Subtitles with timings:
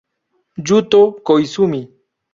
[0.65, 1.81] Yuto Koizumi